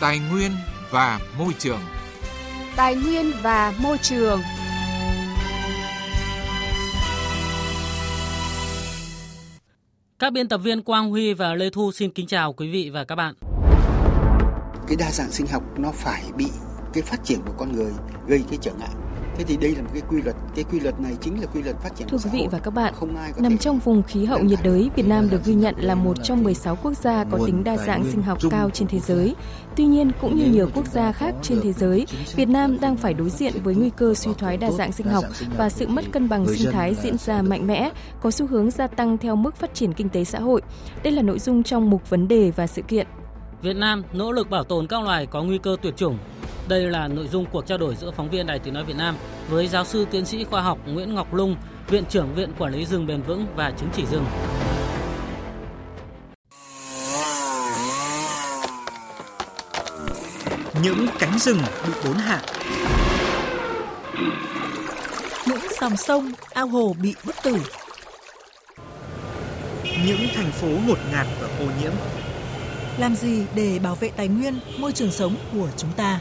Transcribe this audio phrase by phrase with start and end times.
[0.00, 0.52] Tài nguyên
[0.90, 1.80] và môi trường.
[2.76, 4.40] Tài nguyên và môi trường.
[10.18, 13.04] Các biên tập viên Quang Huy và Lê Thu xin kính chào quý vị và
[13.04, 13.34] các bạn.
[14.88, 16.46] Cái đa dạng sinh học nó phải bị
[16.92, 17.92] cái phát triển của con người
[18.26, 18.94] gây cái trở ngại
[19.40, 21.62] Thế thì đây là một cái quy luật, cái quy luật này chính là quy
[21.62, 24.24] luật phát triển Thưa quý vị và các bạn, không ai nằm trong vùng khí
[24.24, 27.38] hậu nhiệt đới, Việt Nam được ghi nhận là một trong 16 quốc gia có
[27.46, 29.34] tính đa dạng sinh học cao trên thế giới.
[29.76, 32.06] Tuy nhiên, cũng như nhiều quốc gia khác trên thế giới,
[32.36, 35.24] Việt Nam đang phải đối diện với nguy cơ suy thoái đa dạng sinh học
[35.56, 37.90] và sự mất cân bằng sinh thái diễn ra mạnh mẽ,
[38.22, 40.62] có xu hướng gia tăng theo mức phát triển kinh tế xã hội.
[41.02, 43.06] Đây là nội dung trong mục vấn đề và sự kiện.
[43.62, 46.18] Việt Nam nỗ lực bảo tồn các loài có nguy cơ tuyệt chủng
[46.70, 49.16] đây là nội dung cuộc trao đổi giữa phóng viên Đài Tiếng Nói Việt Nam
[49.48, 51.56] với giáo sư tiến sĩ khoa học Nguyễn Ngọc Lung,
[51.88, 54.24] Viện trưởng Viện Quản lý rừng bền vững và chứng chỉ rừng.
[60.82, 62.42] Những cánh rừng bị đốn hạ.
[65.46, 67.56] Những dòng sông, ao hồ bị bức tử.
[70.06, 71.92] Những thành phố ngột ngạt và ô nhiễm.
[72.98, 76.20] Làm gì để bảo vệ tài nguyên, môi trường sống của chúng ta?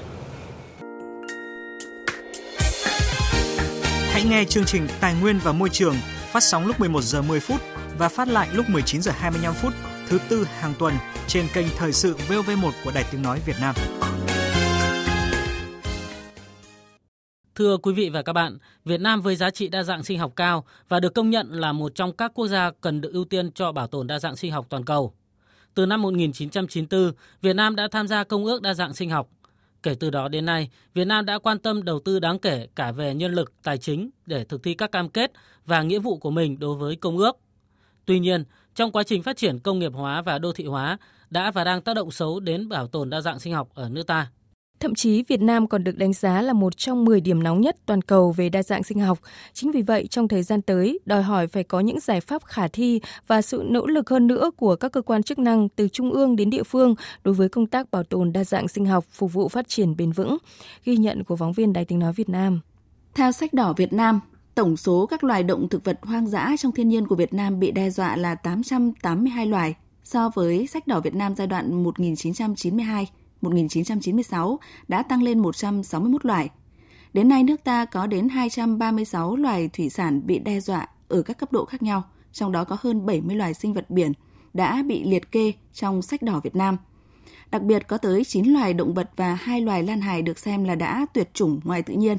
[4.20, 5.96] Hãy nghe chương trình Tài nguyên và Môi trường
[6.32, 7.62] phát sóng lúc 11 giờ 10 phút
[7.98, 9.74] và phát lại lúc 19 giờ 25 phút
[10.08, 10.94] thứ tư hàng tuần
[11.28, 13.76] trên kênh Thời sự VOV1 của Đài Tiếng Nói Việt Nam.
[17.56, 20.34] Thưa quý vị và các bạn, Việt Nam với giá trị đa dạng sinh học
[20.36, 23.52] cao và được công nhận là một trong các quốc gia cần được ưu tiên
[23.52, 25.14] cho bảo tồn đa dạng sinh học toàn cầu.
[25.76, 27.12] Từ năm 1994,
[27.42, 29.30] Việt Nam đã tham gia Công ước Đa dạng sinh học.
[29.84, 32.92] Kể từ đó đến nay, Việt Nam đã quan tâm đầu tư đáng kể cả
[32.92, 35.32] về nhân lực, tài chính để thực thi các cam kết
[35.66, 37.38] và nghĩa vụ của mình đối với công ước.
[38.06, 38.44] Tuy nhiên,
[38.76, 40.98] trong quá trình phát triển công nghiệp hóa và đô thị hóa
[41.30, 44.08] đã và đang tác động xấu đến bảo tồn đa dạng sinh học ở nước
[44.08, 44.32] ta.
[44.80, 47.78] Thậm chí Việt Nam còn được đánh giá là một trong 10 điểm nóng nhất
[47.86, 49.20] toàn cầu về đa dạng sinh học.
[49.54, 52.68] Chính vì vậy, trong thời gian tới, đòi hỏi phải có những giải pháp khả
[52.68, 56.12] thi và sự nỗ lực hơn nữa của các cơ quan chức năng từ trung
[56.12, 59.34] ương đến địa phương đối với công tác bảo tồn đa dạng sinh học phục
[59.34, 60.38] vụ phát triển bền vững.
[60.86, 62.60] Ghi nhận của phóng viên Đài tiếng nói Việt Nam.
[63.16, 64.20] Theo sách đỏ Việt Nam,
[64.56, 67.60] tổng số các loài động thực vật hoang dã trong thiên nhiên của Việt Nam
[67.60, 73.08] bị đe dọa là 882 loài so với sách đỏ Việt Nam giai đoạn 1992
[73.42, 76.50] 1996 đã tăng lên 161 loài.
[77.14, 81.38] Đến nay, nước ta có đến 236 loài thủy sản bị đe dọa ở các
[81.38, 84.12] cấp độ khác nhau, trong đó có hơn 70 loài sinh vật biển
[84.54, 86.78] đã bị liệt kê trong sách đỏ Việt Nam.
[87.52, 90.64] Đặc biệt có tới 9 loài động vật và 2 loài lan hài được xem
[90.64, 92.18] là đã tuyệt chủng ngoài tự nhiên.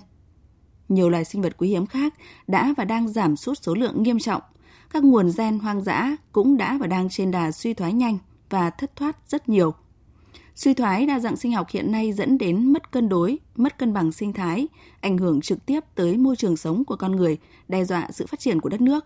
[0.88, 2.14] Nhiều loài sinh vật quý hiếm khác
[2.47, 4.42] đã và đang giảm sút số lượng nghiêm trọng.
[4.91, 8.19] Các nguồn gen hoang dã cũng đã và đang trên đà suy thoái nhanh
[8.50, 9.75] và thất thoát rất nhiều–
[10.54, 13.92] Suy thoái đa dạng sinh học hiện nay dẫn đến mất cân đối, mất cân
[13.92, 14.68] bằng sinh thái,
[15.00, 17.38] ảnh hưởng trực tiếp tới môi trường sống của con người,
[17.68, 19.04] đe dọa sự phát triển của đất nước.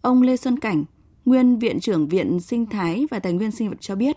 [0.00, 0.84] Ông Lê Xuân Cảnh,
[1.24, 4.16] nguyên Viện trưởng Viện Sinh thái và Tài nguyên sinh vật cho biết,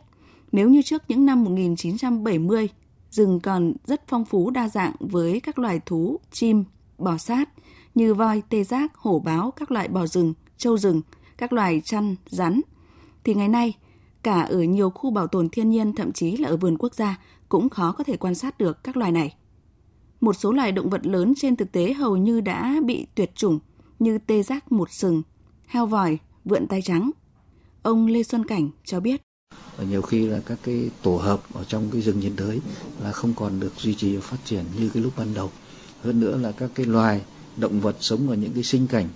[0.52, 2.70] nếu như trước những năm 1970,
[3.10, 6.64] rừng còn rất phong phú đa dạng với các loài thú, chim,
[6.98, 7.50] bò sát
[7.96, 11.02] như voi, tê giác, hổ báo, các loại bò rừng, trâu rừng,
[11.38, 12.62] các loài chăn, rắn,
[13.24, 13.74] thì ngày nay–
[14.30, 17.20] cả ở nhiều khu bảo tồn thiên nhiên thậm chí là ở vườn quốc gia
[17.50, 19.36] cũng khó có thể quan sát được các loài này.
[20.22, 23.60] Một số loài động vật lớn trên thực tế hầu như đã bị tuyệt chủng
[24.00, 25.22] như tê giác một sừng,
[25.68, 27.12] heo vòi, vượn tay trắng.
[27.82, 29.22] Ông Lê Xuân Cảnh cho biết.
[29.78, 32.60] Và nhiều khi là các cái tổ hợp ở trong cái rừng nhiệt đới
[33.04, 35.52] là không còn được duy trì và phát triển như cái lúc ban đầu.
[36.02, 37.22] Hơn nữa là các cái loài
[37.58, 39.08] động vật sống ở những cái sinh cảnh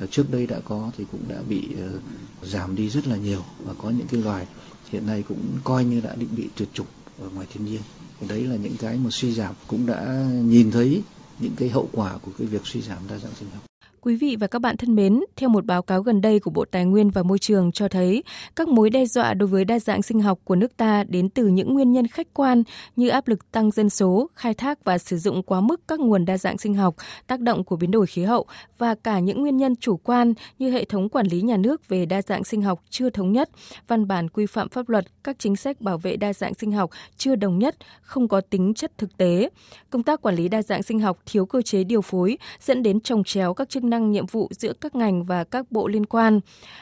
[0.00, 1.98] Ờ, trước đây đã có thì cũng đã bị ờ,
[2.42, 4.46] giảm đi rất là nhiều và có những cái loài
[4.90, 6.86] hiện nay cũng coi như đã định bị tuyệt chủng
[7.18, 7.80] ở ngoài thiên nhiên.
[8.28, 11.02] Đấy là những cái mà suy giảm, cũng đã nhìn thấy
[11.38, 13.69] những cái hậu quả của cái việc suy giảm đa dạng sinh học.
[14.02, 16.64] Quý vị và các bạn thân mến, theo một báo cáo gần đây của Bộ
[16.64, 18.22] Tài nguyên và Môi trường cho thấy,
[18.56, 21.46] các mối đe dọa đối với đa dạng sinh học của nước ta đến từ
[21.46, 22.62] những nguyên nhân khách quan
[22.96, 26.24] như áp lực tăng dân số, khai thác và sử dụng quá mức các nguồn
[26.24, 26.94] đa dạng sinh học,
[27.26, 28.46] tác động của biến đổi khí hậu
[28.78, 32.06] và cả những nguyên nhân chủ quan như hệ thống quản lý nhà nước về
[32.06, 33.50] đa dạng sinh học chưa thống nhất,
[33.88, 36.90] văn bản quy phạm pháp luật, các chính sách bảo vệ đa dạng sinh học
[37.16, 39.50] chưa đồng nhất, không có tính chất thực tế.
[39.90, 43.00] Công tác quản lý đa dạng sinh học thiếu cơ chế điều phối dẫn đến
[43.00, 46.40] trồng chéo các chức năng nhiệm vụ giữa các ngành và các bộ liên quan.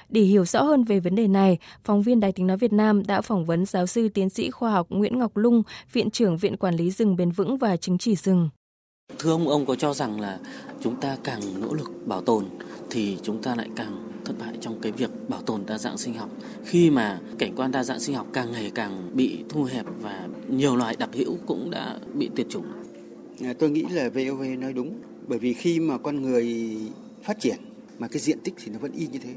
[0.08, 3.06] Để hiểu rõ hơn về vấn đề này, phóng viên Đài tiếng nói Việt Nam
[3.06, 5.62] đã phỏng vấn giáo sư tiến sĩ khoa học Nguyễn Ngọc Lung,
[5.92, 8.48] Viện trưởng Viện Quản lý rừng bền vững và chứng chỉ rừng.
[9.18, 10.38] Thưa ông, ông có cho rằng là
[10.80, 12.44] chúng ta càng nỗ lực bảo tồn
[12.90, 16.14] thì chúng ta lại càng thất bại trong cái việc bảo tồn đa dạng sinh
[16.14, 16.30] học
[16.64, 20.28] khi mà cảnh quan đa dạng sinh học càng ngày càng bị thu hẹp và
[20.48, 22.66] nhiều loài đặc hữu cũng đã bị tuyệt chủng?
[23.42, 26.76] À, tôi nghĩ là VOV nói đúng bởi vì khi mà con người
[27.22, 27.56] phát triển
[27.98, 29.34] mà cái diện tích thì nó vẫn y như thế.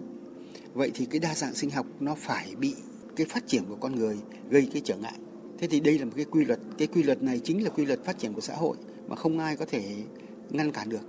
[0.73, 2.75] Vậy thì cái đa dạng sinh học nó phải bị
[3.15, 4.17] cái phát triển của con người
[4.49, 5.19] gây cái trở ngại.
[5.57, 7.85] Thế thì đây là một cái quy luật, cái quy luật này chính là quy
[7.85, 8.77] luật phát triển của xã hội
[9.07, 9.95] mà không ai có thể
[10.49, 11.01] ngăn cản được.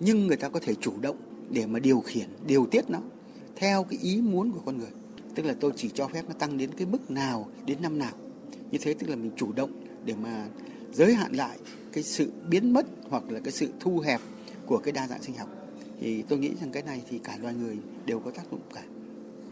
[0.00, 1.16] Nhưng người ta có thể chủ động
[1.50, 3.00] để mà điều khiển, điều tiết nó
[3.56, 4.90] theo cái ý muốn của con người.
[5.34, 8.12] Tức là tôi chỉ cho phép nó tăng đến cái mức nào, đến năm nào.
[8.70, 9.70] Như thế tức là mình chủ động
[10.04, 10.48] để mà
[10.92, 11.58] giới hạn lại
[11.92, 14.20] cái sự biến mất hoặc là cái sự thu hẹp
[14.66, 15.48] của cái đa dạng sinh học.
[16.00, 18.82] Thì tôi nghĩ rằng cái này thì cả loài người đều có tác dụng cả.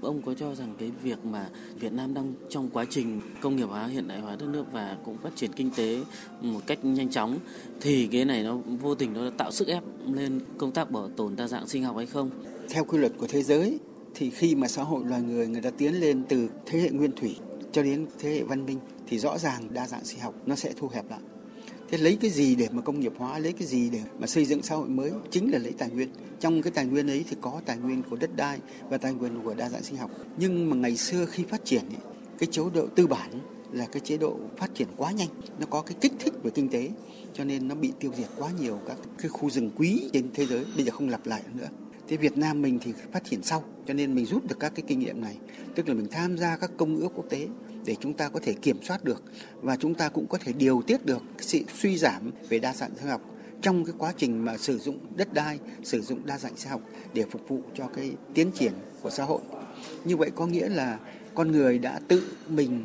[0.00, 1.48] Ông có cho rằng cái việc mà
[1.80, 4.96] Việt Nam đang trong quá trình công nghiệp hóa, hiện đại hóa đất nước và
[5.04, 6.00] cũng phát triển kinh tế
[6.40, 7.38] một cách nhanh chóng
[7.80, 9.82] thì cái này nó vô tình nó tạo sức ép
[10.12, 12.30] lên công tác bảo tồn đa dạng sinh học hay không?
[12.70, 13.78] Theo quy luật của thế giới
[14.14, 17.12] thì khi mà xã hội loài người người ta tiến lên từ thế hệ nguyên
[17.12, 17.36] thủy
[17.74, 20.72] cho đến thế hệ văn minh thì rõ ràng đa dạng sinh học nó sẽ
[20.76, 21.20] thu hẹp lại.
[21.90, 24.44] Thế lấy cái gì để mà công nghiệp hóa lấy cái gì để mà xây
[24.44, 26.08] dựng xã hội mới chính là lấy tài nguyên.
[26.40, 29.42] Trong cái tài nguyên ấy thì có tài nguyên của đất đai và tài nguyên
[29.44, 30.10] của đa dạng sinh học.
[30.36, 33.30] Nhưng mà ngày xưa khi phát triển ấy, cái chế độ tư bản
[33.72, 35.28] là cái chế độ phát triển quá nhanh.
[35.58, 36.90] Nó có cái kích thích về kinh tế
[37.34, 40.46] cho nên nó bị tiêu diệt quá nhiều các cái khu rừng quý trên thế
[40.46, 40.64] giới.
[40.76, 41.68] Bây giờ không lặp lại nữa
[42.08, 44.84] thế Việt Nam mình thì phát triển sau cho nên mình rút được các cái
[44.86, 45.36] kinh nghiệm này
[45.74, 47.48] tức là mình tham gia các công ước quốc tế
[47.84, 49.22] để chúng ta có thể kiểm soát được
[49.62, 52.90] và chúng ta cũng có thể điều tiết được sự suy giảm về đa dạng
[52.96, 53.20] sinh học
[53.62, 56.80] trong cái quá trình mà sử dụng đất đai, sử dụng đa dạng sinh học
[57.14, 58.72] để phục vụ cho cái tiến triển
[59.02, 59.40] của xã hội.
[60.04, 60.98] Như vậy có nghĩa là
[61.34, 62.84] con người đã tự mình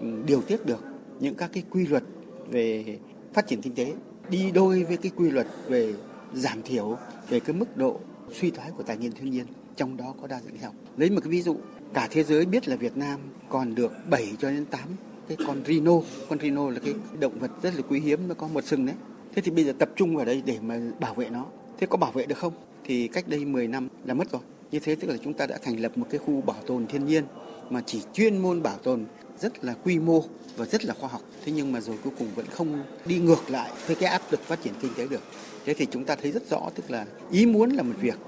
[0.00, 0.84] ừ, điều tiết được
[1.20, 2.02] những các cái quy luật
[2.50, 2.98] về
[3.32, 3.92] phát triển kinh tế
[4.30, 5.94] đi đôi với cái quy luật về
[6.34, 6.98] giảm thiểu
[7.28, 8.00] về cái mức độ
[8.34, 9.46] suy thoái của tài nguyên thiên nhiên,
[9.76, 10.74] trong đó có đa dạng sinh học.
[10.96, 11.56] Lấy một cái ví dụ,
[11.94, 14.80] cả thế giới biết là Việt Nam còn được 7 cho đến 8
[15.28, 15.92] cái con rhino.
[16.28, 18.96] Con rhino là cái động vật rất là quý hiếm, nó có một sừng đấy.
[19.34, 21.46] Thế thì bây giờ tập trung vào đây để mà bảo vệ nó.
[21.78, 22.52] Thế có bảo vệ được không?
[22.84, 24.42] Thì cách đây 10 năm là mất rồi.
[24.70, 27.06] Như thế tức là chúng ta đã thành lập một cái khu bảo tồn thiên
[27.06, 27.24] nhiên
[27.70, 29.04] mà chỉ chuyên môn bảo tồn,
[29.40, 30.24] rất là quy mô
[30.56, 31.22] và rất là khoa học.
[31.44, 34.40] Thế nhưng mà rồi cuối cùng vẫn không đi ngược lại với cái áp lực
[34.40, 35.22] phát triển kinh tế được.
[35.64, 38.18] Thế thì chúng ta thấy rất rõ, tức là ý muốn là một việc,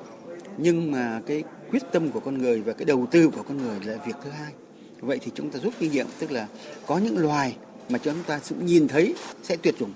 [0.58, 3.80] nhưng mà cái quyết tâm của con người và cái đầu tư của con người
[3.84, 4.52] là việc thứ hai.
[5.00, 6.46] Vậy thì chúng ta rút kinh nghiệm, tức là
[6.86, 7.56] có những loài
[7.88, 9.92] mà chúng ta cũng nhìn thấy sẽ tuyệt chủng,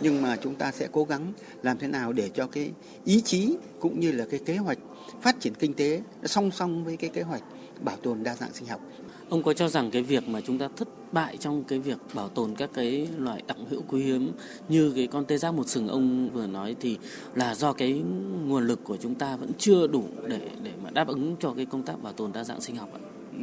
[0.00, 2.70] nhưng mà chúng ta sẽ cố gắng làm thế nào để cho cái
[3.04, 4.78] ý chí cũng như là cái kế hoạch
[5.22, 7.42] phát triển kinh tế song song với cái kế hoạch
[7.84, 8.80] bảo tồn đa dạng sinh học.
[9.28, 12.28] Ông có cho rằng cái việc mà chúng ta thất bại trong cái việc bảo
[12.28, 14.32] tồn các cái loại đặc hữu quý hiếm
[14.68, 16.98] như cái con tê giác một sừng ông vừa nói thì
[17.34, 18.02] là do cái
[18.46, 21.66] nguồn lực của chúng ta vẫn chưa đủ để để mà đáp ứng cho cái
[21.66, 23.00] công tác bảo tồn đa dạng sinh học ạ?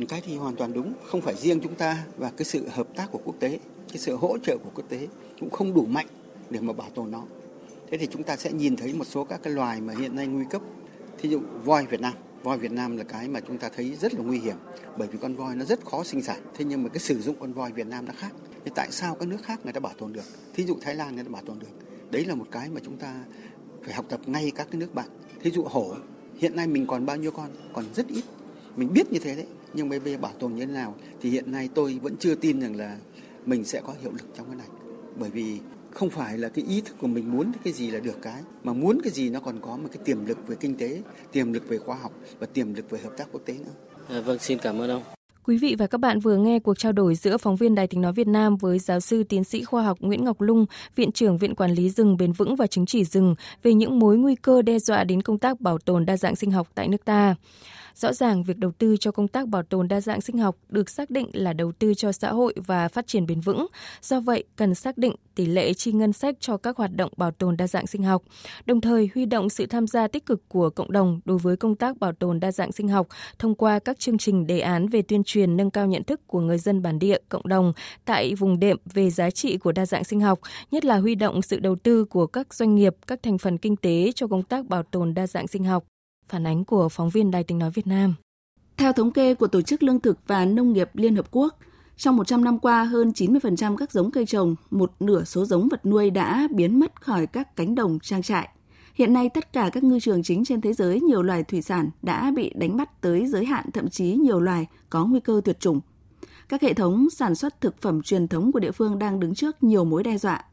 [0.08, 3.12] Cái thì hoàn toàn đúng, không phải riêng chúng ta và cái sự hợp tác
[3.12, 5.08] của quốc tế, cái sự hỗ trợ của quốc tế
[5.40, 6.08] cũng không đủ mạnh
[6.50, 7.24] để mà bảo tồn nó.
[7.92, 10.28] Thế thì chúng ta sẽ nhìn thấy một số các cái loài mà hiện nay
[10.28, 10.62] nguy cấp.
[11.18, 12.14] Thí dụ voi Việt Nam
[12.46, 14.56] voi Việt Nam là cái mà chúng ta thấy rất là nguy hiểm,
[14.98, 16.42] bởi vì con voi nó rất khó sinh sản.
[16.54, 18.32] Thế nhưng mà cái sử dụng con voi Việt Nam nó khác.
[18.66, 20.24] Thì tại sao các nước khác người ta bảo tồn được?
[20.54, 21.68] Thí dụ Thái Lan người ta bảo tồn được.
[22.12, 23.24] Đấy là một cái mà chúng ta
[23.84, 25.10] phải học tập ngay các cái nước bạn.
[25.42, 25.96] Thí dụ hổ,
[26.38, 27.50] hiện nay mình còn bao nhiêu con?
[27.74, 28.24] Còn rất ít.
[28.76, 30.96] Mình biết như thế đấy, nhưng bây giờ bảo tồn như thế nào?
[31.22, 32.98] Thì hiện nay tôi vẫn chưa tin rằng là
[33.46, 34.68] mình sẽ có hiệu lực trong cái này.
[35.20, 35.60] Bởi vì
[35.96, 38.74] không phải là cái ý thức của mình muốn cái gì là được cái mà
[38.74, 41.70] muốn cái gì nó còn có một cái tiềm lực về kinh tế tiềm lực
[41.70, 43.74] về khoa học và tiềm lực về hợp tác quốc tế nữa
[44.10, 45.04] à, vâng xin cảm ơn ông
[45.48, 48.02] Quý vị và các bạn vừa nghe cuộc trao đổi giữa phóng viên Đài tiếng
[48.02, 51.38] nói Việt Nam với giáo sư tiến sĩ khoa học Nguyễn Ngọc Lung, Viện trưởng
[51.38, 54.62] Viện Quản lý rừng bền vững và chứng chỉ rừng về những mối nguy cơ
[54.62, 57.36] đe dọa đến công tác bảo tồn đa dạng sinh học tại nước ta.
[57.96, 60.90] Rõ ràng việc đầu tư cho công tác bảo tồn đa dạng sinh học được
[60.90, 63.68] xác định là đầu tư cho xã hội và phát triển bền vững.
[64.02, 67.32] Do vậy, cần xác định tỷ lệ chi ngân sách cho các hoạt động bảo
[67.32, 68.24] tồn đa dạng sinh học,
[68.66, 71.76] đồng thời huy động sự tham gia tích cực của cộng đồng đối với công
[71.76, 73.08] tác bảo tồn đa dạng sinh học
[73.40, 76.40] thông qua các chương trình đề án về tuyên truyền nâng cao nhận thức của
[76.40, 77.74] người dân bản địa, cộng đồng
[78.06, 80.40] tại vùng đệm về giá trị của đa dạng sinh học,
[80.72, 83.76] nhất là huy động sự đầu tư của các doanh nghiệp, các thành phần kinh
[83.76, 85.84] tế cho công tác bảo tồn đa dạng sinh học.
[86.28, 88.16] Phản ánh của phóng viên Đài tiếng nói Việt Nam.
[88.78, 91.60] Theo thống kê của Tổ chức Lương thực và Nông nghiệp Liên Hợp Quốc,
[91.98, 95.86] trong 100 năm qua, hơn 90% các giống cây trồng, một nửa số giống vật
[95.86, 98.50] nuôi đã biến mất khỏi các cánh đồng trang trại.
[98.94, 101.90] Hiện nay, tất cả các ngư trường chính trên thế giới, nhiều loài thủy sản
[102.02, 105.60] đã bị đánh bắt tới giới hạn, thậm chí nhiều loài có nguy cơ tuyệt
[105.60, 105.80] chủng.
[106.50, 109.64] Các hệ thống sản xuất thực phẩm truyền thống của địa phương đang đứng trước
[109.64, 110.44] nhiều mối đe dọa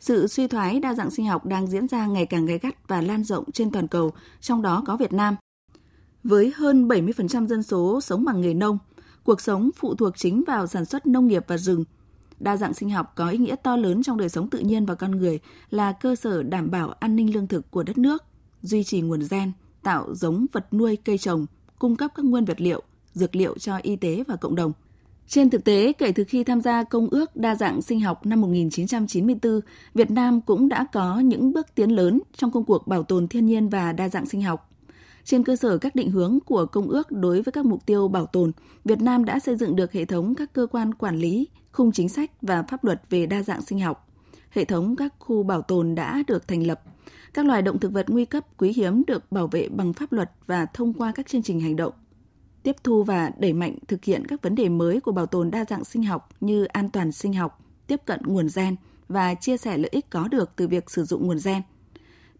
[0.00, 3.00] sự suy thoái đa dạng sinh học đang diễn ra ngày càng gay gắt và
[3.00, 5.36] lan rộng trên toàn cầu, trong đó có Việt Nam.
[6.24, 8.78] Với hơn 70% dân số sống bằng nghề nông,
[9.24, 11.84] cuộc sống phụ thuộc chính vào sản xuất nông nghiệp và rừng.
[12.38, 14.94] Đa dạng sinh học có ý nghĩa to lớn trong đời sống tự nhiên và
[14.94, 15.40] con người
[15.70, 18.24] là cơ sở đảm bảo an ninh lương thực của đất nước,
[18.62, 19.52] duy trì nguồn gen,
[19.82, 21.46] tạo giống vật nuôi cây trồng,
[21.78, 22.82] cung cấp các nguyên vật liệu,
[23.14, 24.72] dược liệu cho y tế và cộng đồng.
[25.30, 28.40] Trên thực tế, kể từ khi tham gia Công ước Đa dạng sinh học năm
[28.40, 29.60] 1994,
[29.94, 33.46] Việt Nam cũng đã có những bước tiến lớn trong công cuộc bảo tồn thiên
[33.46, 34.70] nhiên và đa dạng sinh học.
[35.24, 38.26] Trên cơ sở các định hướng của Công ước đối với các mục tiêu bảo
[38.26, 38.52] tồn,
[38.84, 42.08] Việt Nam đã xây dựng được hệ thống các cơ quan quản lý, khung chính
[42.08, 44.08] sách và pháp luật về đa dạng sinh học.
[44.50, 46.82] Hệ thống các khu bảo tồn đã được thành lập.
[47.34, 50.30] Các loài động thực vật nguy cấp quý hiếm được bảo vệ bằng pháp luật
[50.46, 51.92] và thông qua các chương trình hành động
[52.62, 55.64] tiếp thu và đẩy mạnh thực hiện các vấn đề mới của bảo tồn đa
[55.64, 58.76] dạng sinh học như an toàn sinh học, tiếp cận nguồn gen
[59.08, 61.62] và chia sẻ lợi ích có được từ việc sử dụng nguồn gen.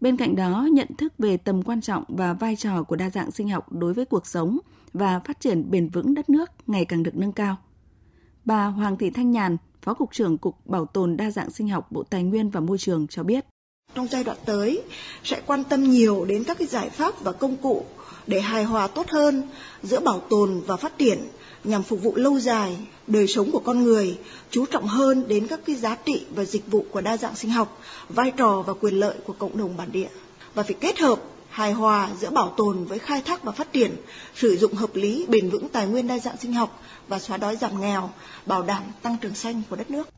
[0.01, 3.31] Bên cạnh đó, nhận thức về tầm quan trọng và vai trò của đa dạng
[3.31, 4.57] sinh học đối với cuộc sống
[4.93, 7.57] và phát triển bền vững đất nước ngày càng được nâng cao.
[8.45, 11.91] Bà Hoàng Thị Thanh Nhàn, Phó Cục trưởng Cục Bảo tồn Đa dạng sinh học
[11.91, 13.45] Bộ Tài nguyên và Môi trường cho biết.
[13.95, 14.81] Trong giai đoạn tới
[15.23, 17.85] sẽ quan tâm nhiều đến các cái giải pháp và công cụ
[18.27, 19.43] để hài hòa tốt hơn
[19.83, 21.27] giữa bảo tồn và phát triển
[21.63, 24.17] nhằm phục vụ lâu dài đời sống của con người,
[24.51, 27.51] chú trọng hơn đến các cái giá trị và dịch vụ của đa dạng sinh
[27.51, 27.79] học,
[28.09, 30.09] vai trò và quyền lợi của cộng đồng bản địa
[30.53, 31.19] và phải kết hợp
[31.49, 33.91] hài hòa giữa bảo tồn với khai thác và phát triển,
[34.35, 37.55] sử dụng hợp lý bền vững tài nguyên đa dạng sinh học và xóa đói
[37.55, 38.09] giảm nghèo,
[38.45, 40.09] bảo đảm tăng trưởng xanh của đất nước.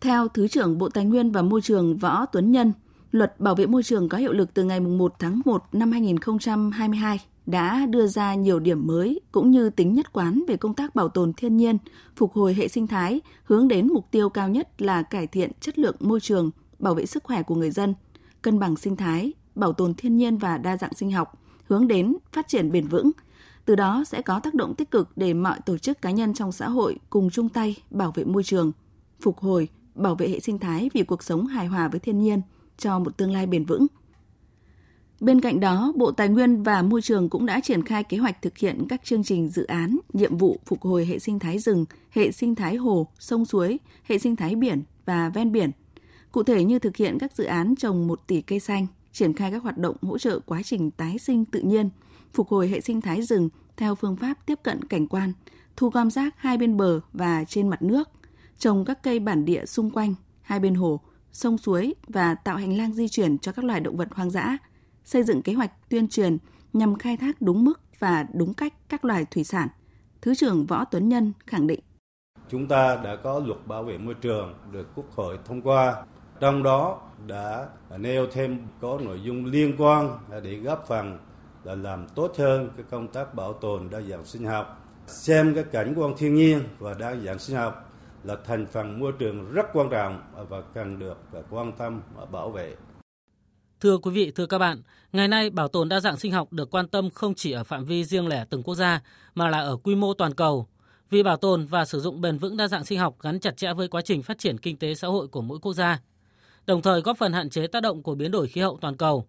[0.00, 2.72] Theo Thứ trưởng Bộ Tài nguyên và Môi trường Võ Tuấn Nhân,
[3.12, 7.18] Luật Bảo vệ môi trường có hiệu lực từ ngày 1 tháng 1 năm 2022
[7.46, 11.08] đã đưa ra nhiều điểm mới cũng như tính nhất quán về công tác bảo
[11.08, 11.78] tồn thiên nhiên,
[12.16, 15.78] phục hồi hệ sinh thái, hướng đến mục tiêu cao nhất là cải thiện chất
[15.78, 17.94] lượng môi trường, bảo vệ sức khỏe của người dân,
[18.42, 22.16] cân bằng sinh thái, bảo tồn thiên nhiên và đa dạng sinh học, hướng đến
[22.32, 23.10] phát triển bền vững.
[23.64, 26.52] Từ đó sẽ có tác động tích cực để mọi tổ chức cá nhân trong
[26.52, 28.72] xã hội cùng chung tay bảo vệ môi trường,
[29.20, 32.42] phục hồi, bảo vệ hệ sinh thái vì cuộc sống hài hòa với thiên nhiên
[32.82, 33.86] cho một tương lai bền vững.
[35.20, 38.42] Bên cạnh đó, Bộ Tài nguyên và Môi trường cũng đã triển khai kế hoạch
[38.42, 41.84] thực hiện các chương trình dự án, nhiệm vụ phục hồi hệ sinh thái rừng,
[42.10, 45.70] hệ sinh thái hồ, sông suối, hệ sinh thái biển và ven biển.
[46.32, 49.50] Cụ thể như thực hiện các dự án trồng 1 tỷ cây xanh, triển khai
[49.50, 51.90] các hoạt động hỗ trợ quá trình tái sinh tự nhiên,
[52.34, 55.32] phục hồi hệ sinh thái rừng theo phương pháp tiếp cận cảnh quan,
[55.76, 58.08] thu gom rác hai bên bờ và trên mặt nước,
[58.58, 61.00] trồng các cây bản địa xung quanh, hai bên hồ,
[61.32, 64.58] sông suối và tạo hành lang di chuyển cho các loài động vật hoang dã–
[65.04, 66.38] xây dựng kế hoạch tuyên truyền
[66.72, 69.68] nhằm khai thác đúng mức và đúng cách các loài thủy sản.
[70.22, 71.80] Thứ trưởng Võ Tuấn Nhân khẳng định.
[72.48, 76.04] Chúng ta đã có luật bảo vệ môi trường được Quốc hội thông qua,
[76.40, 81.18] trong đó đã nêu thêm có nội dung liên quan để góp phần
[81.64, 85.64] là làm tốt hơn cái công tác bảo tồn đa dạng sinh học, xem cái
[85.64, 87.91] cảnh quan thiên nhiên và đa dạng sinh học
[88.24, 92.24] là thành phần môi trường rất quan trọng và cần được à, quan tâm và
[92.24, 92.74] bảo vệ.
[93.80, 96.70] Thưa quý vị, thưa các bạn, ngày nay bảo tồn đa dạng sinh học được
[96.70, 99.00] quan tâm không chỉ ở phạm vi riêng lẻ từng quốc gia
[99.34, 100.66] mà là ở quy mô toàn cầu.
[101.10, 103.74] Vì bảo tồn và sử dụng bền vững đa dạng sinh học gắn chặt chẽ
[103.74, 106.00] với quá trình phát triển kinh tế xã hội của mỗi quốc gia,
[106.66, 109.26] đồng thời góp phần hạn chế tác động của biến đổi khí hậu toàn cầu.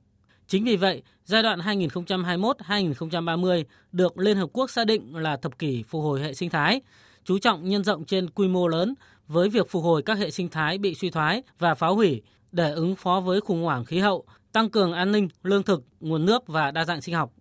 [0.47, 5.83] Chính vì vậy, giai đoạn 2021-2030 được Liên Hợp Quốc xác định là thập kỷ
[5.83, 6.81] phục hồi hệ sinh thái,
[7.25, 8.93] chú trọng nhân rộng trên quy mô lớn
[9.27, 12.71] với việc phục hồi các hệ sinh thái bị suy thoái và phá hủy để
[12.71, 16.47] ứng phó với khủng hoảng khí hậu, tăng cường an ninh, lương thực, nguồn nước
[16.47, 17.31] và đa dạng sinh học.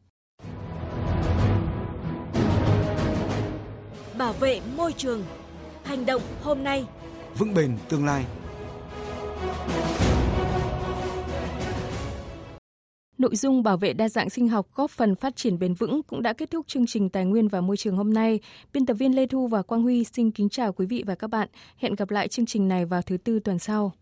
[4.19, 5.25] Bảo vệ môi trường.
[5.85, 6.85] Hành động hôm nay.
[7.39, 8.25] Vững bền tương lai.
[13.23, 16.23] Nội dung bảo vệ đa dạng sinh học góp phần phát triển bền vững cũng
[16.23, 18.41] đã kết thúc chương trình Tài nguyên và Môi trường hôm nay.
[18.73, 21.31] Biên tập viên Lê Thu và Quang Huy xin kính chào quý vị và các
[21.31, 21.49] bạn.
[21.77, 23.93] Hẹn gặp lại chương trình này vào thứ tư tuần sau.